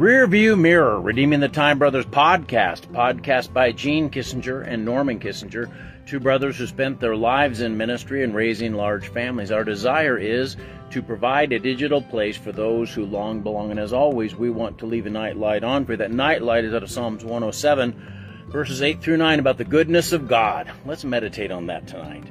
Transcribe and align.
Rear 0.00 0.26
View 0.26 0.56
Mirror, 0.56 1.02
Redeeming 1.02 1.40
the 1.40 1.48
Time 1.50 1.78
Brothers 1.78 2.06
podcast, 2.06 2.86
podcast 2.86 3.52
by 3.52 3.70
Gene 3.70 4.08
Kissinger 4.08 4.66
and 4.66 4.82
Norman 4.82 5.20
Kissinger, 5.20 5.70
two 6.06 6.18
brothers 6.18 6.56
who 6.56 6.66
spent 6.66 7.00
their 7.00 7.14
lives 7.14 7.60
in 7.60 7.76
ministry 7.76 8.24
and 8.24 8.34
raising 8.34 8.72
large 8.72 9.08
families. 9.08 9.52
Our 9.52 9.62
desire 9.62 10.16
is 10.16 10.56
to 10.88 11.02
provide 11.02 11.52
a 11.52 11.58
digital 11.58 12.00
place 12.00 12.38
for 12.38 12.50
those 12.50 12.90
who 12.90 13.04
long 13.04 13.42
belong, 13.42 13.72
and 13.72 13.78
as 13.78 13.92
always, 13.92 14.34
we 14.34 14.48
want 14.48 14.78
to 14.78 14.86
leave 14.86 15.04
a 15.04 15.10
night 15.10 15.36
light 15.36 15.64
on 15.64 15.84
for 15.84 15.92
you. 15.92 15.98
That 15.98 16.12
night 16.12 16.40
light 16.40 16.64
is 16.64 16.72
out 16.72 16.82
of 16.82 16.90
Psalms 16.90 17.22
107, 17.22 18.46
verses 18.48 18.80
8 18.80 19.02
through 19.02 19.18
9, 19.18 19.38
about 19.38 19.58
the 19.58 19.64
goodness 19.64 20.12
of 20.12 20.28
God. 20.28 20.72
Let's 20.86 21.04
meditate 21.04 21.50
on 21.50 21.66
that 21.66 21.86
tonight. 21.86 22.24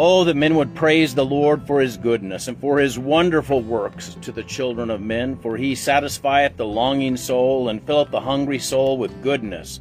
Oh, 0.00 0.22
that 0.22 0.36
men 0.36 0.54
would 0.54 0.76
praise 0.76 1.12
the 1.12 1.24
Lord 1.24 1.66
for 1.66 1.80
his 1.80 1.96
goodness 1.96 2.46
and 2.46 2.56
for 2.60 2.78
his 2.78 2.96
wonderful 2.96 3.60
works 3.60 4.16
to 4.22 4.30
the 4.30 4.44
children 4.44 4.90
of 4.90 5.00
men, 5.00 5.36
for 5.38 5.56
he 5.56 5.74
satisfieth 5.74 6.56
the 6.56 6.64
longing 6.64 7.16
soul 7.16 7.68
and 7.68 7.84
filleth 7.84 8.12
the 8.12 8.20
hungry 8.20 8.60
soul 8.60 8.96
with 8.96 9.24
goodness. 9.24 9.80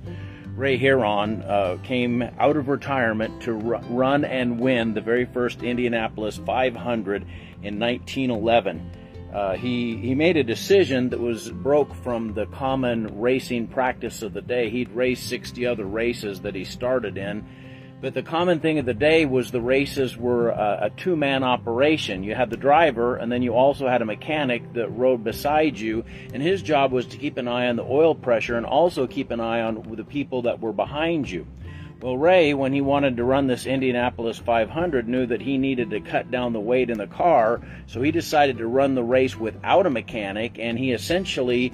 Ray 0.55 0.75
Harroun 0.75 1.43
uh, 1.43 1.77
came 1.83 2.23
out 2.39 2.57
of 2.57 2.67
retirement 2.67 3.43
to 3.43 3.53
run 3.53 4.25
and 4.25 4.59
win 4.59 4.95
the 4.95 5.01
very 5.01 5.25
first 5.25 5.61
Indianapolis 5.61 6.37
500 6.37 7.21
in 7.61 7.79
1911. 7.79 8.91
Uh, 9.31 9.53
he 9.53 9.97
he 9.97 10.15
made 10.15 10.35
a 10.35 10.43
decision 10.43 11.09
that 11.09 11.19
was 11.19 11.51
broke 11.51 11.93
from 11.93 12.33
the 12.33 12.47
common 12.47 13.19
racing 13.19 13.67
practice 13.67 14.23
of 14.23 14.33
the 14.33 14.41
day. 14.41 14.71
He'd 14.71 14.89
raced 14.89 15.29
60 15.29 15.67
other 15.67 15.85
races 15.85 16.41
that 16.41 16.55
he 16.55 16.63
started 16.63 17.19
in 17.19 17.45
but 17.99 18.13
the 18.13 18.21
common 18.21 18.59
thing 18.59 18.77
of 18.77 18.85
the 18.85 18.93
day 18.93 19.25
was 19.25 19.49
the 19.49 19.61
races 19.61 20.15
were 20.15 20.49
a, 20.49 20.79
a 20.83 20.89
two 20.91 21.15
man 21.15 21.43
operation. 21.43 22.23
You 22.23 22.35
had 22.35 22.49
the 22.49 22.57
driver, 22.57 23.15
and 23.15 23.31
then 23.31 23.41
you 23.41 23.53
also 23.53 23.87
had 23.87 24.01
a 24.01 24.05
mechanic 24.05 24.73
that 24.73 24.89
rode 24.89 25.23
beside 25.23 25.79
you, 25.79 26.05
and 26.33 26.43
his 26.43 26.61
job 26.61 26.91
was 26.91 27.07
to 27.07 27.17
keep 27.17 27.37
an 27.37 27.47
eye 27.47 27.67
on 27.67 27.75
the 27.75 27.83
oil 27.83 28.13
pressure 28.13 28.55
and 28.55 28.65
also 28.65 29.07
keep 29.07 29.31
an 29.31 29.39
eye 29.39 29.61
on 29.61 29.95
the 29.95 30.03
people 30.03 30.43
that 30.43 30.59
were 30.59 30.73
behind 30.73 31.29
you. 31.29 31.47
Well, 31.99 32.15
Ray, 32.15 32.53
when 32.53 32.73
he 32.73 32.81
wanted 32.81 33.17
to 33.17 33.23
run 33.23 33.47
this 33.47 33.65
Indianapolis 33.65 34.37
500, 34.37 35.07
knew 35.07 35.25
that 35.25 35.41
he 35.41 35.57
needed 35.57 35.89
to 35.89 35.99
cut 35.99 36.29
down 36.29 36.53
the 36.53 36.59
weight 36.59 36.91
in 36.91 36.99
the 36.99 37.07
car, 37.07 37.59
so 37.87 38.03
he 38.03 38.11
decided 38.11 38.59
to 38.59 38.67
run 38.67 38.93
the 38.93 39.03
race 39.03 39.35
without 39.35 39.87
a 39.87 39.89
mechanic, 39.89 40.59
and 40.59 40.77
he 40.77 40.91
essentially 40.91 41.73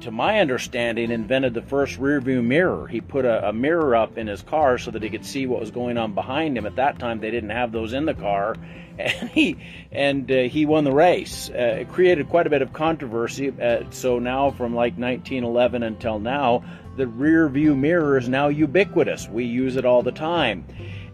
to 0.00 0.10
my 0.10 0.40
understanding, 0.40 1.10
invented 1.10 1.54
the 1.54 1.62
first 1.62 1.98
rear 1.98 2.20
view 2.20 2.42
mirror. 2.42 2.86
He 2.86 3.00
put 3.00 3.24
a, 3.24 3.48
a, 3.48 3.52
mirror 3.52 3.96
up 3.96 4.18
in 4.18 4.26
his 4.26 4.42
car 4.42 4.76
so 4.76 4.90
that 4.90 5.02
he 5.02 5.08
could 5.08 5.24
see 5.24 5.46
what 5.46 5.60
was 5.60 5.70
going 5.70 5.96
on 5.96 6.14
behind 6.14 6.58
him. 6.58 6.66
At 6.66 6.76
that 6.76 6.98
time, 6.98 7.20
they 7.20 7.30
didn't 7.30 7.50
have 7.50 7.72
those 7.72 7.92
in 7.92 8.04
the 8.04 8.14
car, 8.14 8.56
and 8.98 9.30
he 9.30 9.56
and 9.90 10.30
uh, 10.30 10.42
he 10.42 10.66
won 10.66 10.84
the 10.84 10.92
race. 10.92 11.48
Uh, 11.50 11.78
it 11.80 11.88
created 11.90 12.28
quite 12.28 12.46
a 12.46 12.50
bit 12.50 12.62
of 12.62 12.72
controversy. 12.72 13.50
Uh, 13.50 13.84
so 13.90 14.18
now, 14.18 14.50
from 14.50 14.74
like 14.74 14.98
1911 14.98 15.82
until 15.82 16.18
now, 16.18 16.64
the 16.96 17.06
rear 17.06 17.48
view 17.48 17.74
mirror 17.74 18.18
is 18.18 18.28
now 18.28 18.48
ubiquitous. 18.48 19.28
We 19.28 19.44
use 19.44 19.76
it 19.76 19.84
all 19.84 20.02
the 20.02 20.12
time. 20.12 20.64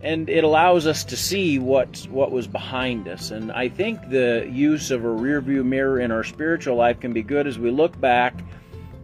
And 0.03 0.31
it 0.31 0.45
allows 0.45 0.87
us 0.87 1.05
to 1.05 1.17
see 1.17 1.59
what 1.59 2.07
what 2.11 2.31
was 2.31 2.47
behind 2.47 3.07
us. 3.07 3.31
And 3.31 3.53
I 3.53 3.69
think 3.69 4.09
the 4.09 4.49
use 4.51 4.91
of 4.91 5.05
a 5.05 5.11
rear 5.11 5.41
view 5.41 5.63
mirror 5.63 6.01
in 6.01 6.11
our 6.11 6.25
spiritual 6.25 6.77
life 6.77 7.01
can 7.01 7.13
be 7.13 7.23
good 7.23 7.47
as 7.47 7.59
we 7.59 7.71
look 7.71 8.01
back 8.01 8.35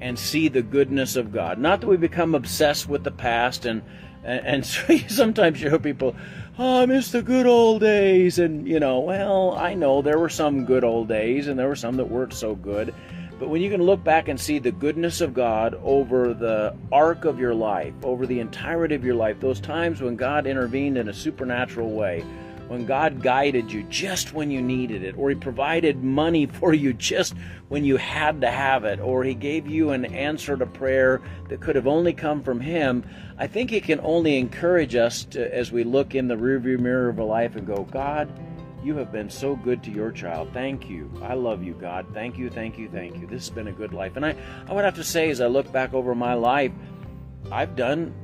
and 0.00 0.18
see 0.18 0.48
the 0.48 0.62
goodness 0.62 1.16
of 1.16 1.32
God. 1.32 1.58
Not 1.58 1.80
that 1.80 1.86
we 1.86 1.96
become 1.96 2.34
obsessed 2.34 2.88
with 2.88 3.04
the 3.04 3.10
past 3.10 3.66
and 3.66 3.82
and, 4.26 4.66
so 4.66 4.96
sometimes 5.08 5.62
you 5.62 5.70
hear 5.70 5.78
people, 5.78 6.16
oh, 6.58 6.82
I 6.82 6.86
miss 6.86 7.12
the 7.12 7.22
good 7.22 7.46
old 7.46 7.80
days. 7.80 8.38
And, 8.38 8.66
you 8.66 8.80
know, 8.80 9.00
well, 9.00 9.52
I 9.52 9.74
know 9.74 10.02
there 10.02 10.18
were 10.18 10.28
some 10.28 10.64
good 10.64 10.84
old 10.84 11.08
days 11.08 11.48
and 11.48 11.58
there 11.58 11.68
were 11.68 11.76
some 11.76 11.96
that 11.96 12.10
weren't 12.10 12.34
so 12.34 12.54
good. 12.54 12.92
But 13.38 13.50
when 13.50 13.60
you 13.60 13.70
can 13.70 13.82
look 13.82 14.02
back 14.02 14.28
and 14.28 14.40
see 14.40 14.58
the 14.58 14.72
goodness 14.72 15.20
of 15.20 15.34
God 15.34 15.78
over 15.82 16.32
the 16.32 16.74
arc 16.90 17.26
of 17.26 17.38
your 17.38 17.54
life, 17.54 17.92
over 18.02 18.26
the 18.26 18.40
entirety 18.40 18.94
of 18.94 19.04
your 19.04 19.14
life, 19.14 19.40
those 19.40 19.60
times 19.60 20.00
when 20.00 20.16
God 20.16 20.46
intervened 20.46 20.96
in 20.96 21.08
a 21.08 21.14
supernatural 21.14 21.90
way, 21.90 22.24
when 22.68 22.86
God 22.86 23.22
guided 23.22 23.70
you 23.70 23.82
just 23.84 24.32
when 24.32 24.50
you 24.50 24.62
needed 24.62 25.02
it, 25.02 25.16
or 25.18 25.28
He 25.28 25.36
provided 25.36 26.02
money 26.02 26.46
for 26.60 26.72
you 26.72 26.94
just 26.94 27.34
when 27.68 27.84
you 27.84 27.98
had 27.98 28.40
to 28.40 28.50
have 28.50 28.84
it, 28.84 29.00
or 29.00 29.22
He 29.22 29.34
gave 29.34 29.66
you 29.66 29.90
an 29.90 30.06
answer 30.06 30.56
to 30.56 30.64
prayer 30.64 31.20
that 31.48 31.60
could 31.60 31.76
have 31.76 31.86
only 31.86 32.14
come 32.14 32.42
from 32.42 32.60
Him, 32.60 33.04
I 33.36 33.46
think 33.46 33.70
it 33.70 33.84
can 33.84 34.00
only 34.00 34.38
encourage 34.38 34.94
us 34.94 35.24
to, 35.26 35.54
as 35.54 35.70
we 35.70 35.84
look 35.84 36.14
in 36.14 36.26
the 36.26 36.36
rearview 36.36 36.78
mirror 36.78 37.10
of 37.10 37.18
a 37.18 37.24
life 37.24 37.54
and 37.54 37.66
go, 37.66 37.84
God, 37.84 38.28
you 38.82 38.96
have 38.96 39.10
been 39.12 39.30
so 39.30 39.56
good 39.56 39.82
to 39.84 39.90
your 39.90 40.10
child. 40.12 40.50
Thank 40.52 40.88
you. 40.88 41.10
I 41.22 41.34
love 41.34 41.62
you, 41.62 41.74
God. 41.74 42.06
Thank 42.12 42.38
you, 42.38 42.50
thank 42.50 42.78
you, 42.78 42.88
thank 42.88 43.18
you. 43.18 43.26
This 43.26 43.46
has 43.46 43.50
been 43.50 43.68
a 43.68 43.72
good 43.72 43.92
life. 43.92 44.16
And 44.16 44.24
I, 44.24 44.34
I 44.68 44.72
would 44.72 44.84
have 44.84 44.94
to 44.96 45.04
say, 45.04 45.30
as 45.30 45.40
I 45.40 45.46
look 45.46 45.70
back 45.72 45.94
over 45.94 46.14
my 46.14 46.34
life, 46.34 46.72
I've 47.50 47.76
done 47.76 48.14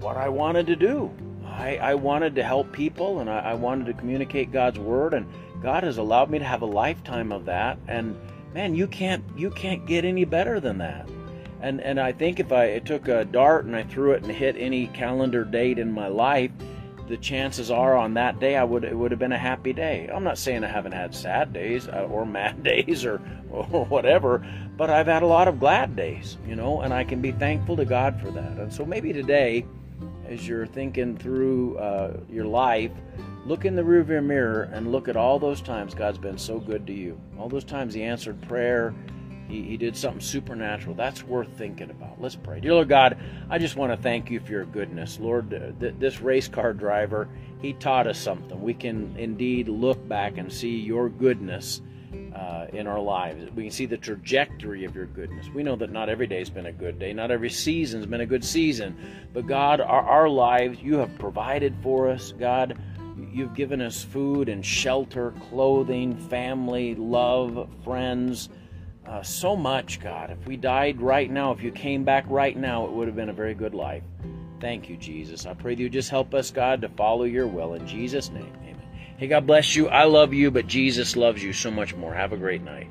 what 0.00 0.16
I 0.16 0.28
wanted 0.28 0.66
to 0.68 0.76
do. 0.76 1.10
I, 1.46 1.76
I 1.76 1.94
wanted 1.94 2.34
to 2.36 2.42
help 2.42 2.72
people 2.72 3.20
and 3.20 3.30
I, 3.30 3.38
I 3.38 3.54
wanted 3.54 3.86
to 3.86 3.94
communicate 3.94 4.50
God's 4.50 4.78
word, 4.78 5.14
and 5.14 5.26
God 5.62 5.84
has 5.84 5.98
allowed 5.98 6.30
me 6.30 6.38
to 6.38 6.44
have 6.44 6.62
a 6.62 6.66
lifetime 6.66 7.32
of 7.32 7.44
that. 7.46 7.78
And 7.86 8.18
man, 8.52 8.74
you 8.74 8.86
can't 8.86 9.24
you 9.36 9.50
can't 9.50 9.86
get 9.86 10.04
any 10.04 10.24
better 10.24 10.60
than 10.60 10.78
that. 10.78 11.08
And 11.60 11.80
and 11.80 12.00
I 12.00 12.12
think 12.12 12.40
if 12.40 12.52
I 12.52 12.78
took 12.80 13.08
a 13.08 13.24
dart 13.24 13.64
and 13.64 13.76
I 13.76 13.84
threw 13.84 14.12
it 14.12 14.22
and 14.22 14.32
hit 14.32 14.56
any 14.58 14.88
calendar 14.88 15.44
date 15.44 15.78
in 15.78 15.92
my 15.92 16.08
life, 16.08 16.50
the 17.08 17.16
chances 17.18 17.70
are 17.70 17.96
on 17.96 18.14
that 18.14 18.40
day 18.40 18.56
I 18.56 18.64
would 18.64 18.84
it 18.84 18.96
would 18.96 19.10
have 19.10 19.20
been 19.20 19.32
a 19.32 19.38
happy 19.38 19.72
day. 19.72 20.08
I'm 20.12 20.24
not 20.24 20.38
saying 20.38 20.64
I 20.64 20.68
haven't 20.68 20.92
had 20.92 21.14
sad 21.14 21.52
days 21.52 21.88
uh, 21.88 22.08
or 22.10 22.24
mad 22.40 22.62
days 22.62 23.04
or 23.04 23.20
or 23.50 23.84
whatever, 23.86 24.46
but 24.76 24.90
I've 24.90 25.06
had 25.06 25.22
a 25.22 25.26
lot 25.26 25.48
of 25.48 25.60
glad 25.60 25.96
days, 25.96 26.38
you 26.46 26.56
know, 26.56 26.80
and 26.80 26.92
I 26.92 27.04
can 27.04 27.20
be 27.20 27.32
thankful 27.32 27.76
to 27.76 27.84
God 27.84 28.20
for 28.20 28.30
that. 28.30 28.58
And 28.58 28.72
so 28.72 28.84
maybe 28.84 29.12
today 29.12 29.64
as 30.28 30.46
you're 30.48 30.66
thinking 30.66 31.16
through 31.16 31.76
uh, 31.78 32.16
your 32.30 32.46
life, 32.46 32.92
look 33.44 33.64
in 33.64 33.76
the 33.76 33.82
rearview 33.82 34.24
mirror 34.24 34.70
and 34.72 34.90
look 34.90 35.08
at 35.08 35.16
all 35.16 35.38
those 35.38 35.60
times 35.60 35.94
God's 35.94 36.18
been 36.18 36.38
so 36.38 36.58
good 36.58 36.86
to 36.86 36.92
you. 36.92 37.20
All 37.38 37.48
those 37.48 37.64
times 37.64 37.94
He 37.94 38.02
answered 38.02 38.40
prayer, 38.42 38.94
He, 39.48 39.62
he 39.62 39.76
did 39.76 39.96
something 39.96 40.20
supernatural. 40.20 40.94
That's 40.94 41.22
worth 41.22 41.48
thinking 41.56 41.90
about. 41.90 42.20
Let's 42.20 42.36
pray. 42.36 42.60
Dear 42.60 42.74
Lord 42.74 42.88
God, 42.88 43.18
I 43.50 43.58
just 43.58 43.76
want 43.76 43.92
to 43.92 43.96
thank 43.96 44.30
you 44.30 44.40
for 44.40 44.52
your 44.52 44.64
goodness. 44.64 45.18
Lord, 45.20 45.50
th- 45.50 45.94
this 45.98 46.20
race 46.20 46.48
car 46.48 46.72
driver, 46.72 47.28
he 47.60 47.74
taught 47.74 48.06
us 48.06 48.18
something. 48.18 48.60
We 48.60 48.74
can 48.74 49.14
indeed 49.18 49.68
look 49.68 50.06
back 50.08 50.38
and 50.38 50.52
see 50.52 50.76
your 50.76 51.08
goodness 51.08 51.82
uh, 52.34 52.66
in 52.72 52.86
our 52.86 53.00
lives. 53.00 53.50
We 53.54 53.64
can 53.64 53.72
see 53.72 53.86
the 53.86 53.96
trajectory 53.96 54.84
of 54.84 54.94
your 54.94 55.06
goodness. 55.06 55.48
We 55.54 55.62
know 55.62 55.76
that 55.76 55.92
not 55.92 56.08
every 56.08 56.26
day's 56.26 56.50
been 56.50 56.66
a 56.66 56.72
good 56.72 56.98
day, 56.98 57.12
not 57.12 57.30
every 57.30 57.50
season's 57.50 58.06
been 58.06 58.20
a 58.20 58.26
good 58.26 58.44
season, 58.44 58.96
but 59.32 59.46
God, 59.46 59.80
our, 59.80 60.02
our 60.02 60.28
lives, 60.28 60.80
you 60.80 60.96
have 60.98 61.16
provided 61.18 61.74
for 61.82 62.08
us. 62.08 62.32
God, 62.32 62.78
you've 63.32 63.54
given 63.54 63.80
us 63.80 64.02
food 64.02 64.48
and 64.48 64.64
shelter, 64.64 65.32
clothing, 65.48 66.16
family, 66.16 66.94
love, 66.94 67.68
friends. 67.84 68.48
Uh, 69.06 69.22
so 69.22 69.54
much, 69.54 70.00
God. 70.00 70.30
If 70.30 70.46
we 70.46 70.56
died 70.56 71.00
right 71.00 71.30
now, 71.30 71.52
if 71.52 71.62
you 71.62 71.70
came 71.70 72.04
back 72.04 72.24
right 72.28 72.56
now, 72.56 72.86
it 72.86 72.92
would 72.92 73.06
have 73.06 73.16
been 73.16 73.28
a 73.28 73.34
very 73.34 73.54
good 73.54 73.74
life. 73.74 74.02
Thank 74.60 74.88
you, 74.88 74.96
Jesus. 74.96 75.44
I 75.46 75.54
pray 75.54 75.74
that 75.74 75.82
you 75.82 75.90
just 75.90 76.10
help 76.10 76.32
us, 76.32 76.50
God, 76.50 76.80
to 76.82 76.88
follow 76.88 77.24
your 77.24 77.46
will. 77.46 77.74
In 77.74 77.86
Jesus' 77.86 78.30
name. 78.30 78.52
Hey, 79.16 79.28
God 79.28 79.46
bless 79.46 79.76
you. 79.76 79.88
I 79.88 80.04
love 80.04 80.34
you, 80.34 80.50
but 80.50 80.66
Jesus 80.66 81.16
loves 81.16 81.42
you 81.42 81.52
so 81.52 81.70
much 81.70 81.94
more. 81.94 82.12
Have 82.12 82.32
a 82.32 82.36
great 82.36 82.62
night. 82.62 82.88